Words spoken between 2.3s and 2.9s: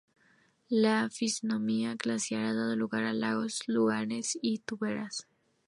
ha dado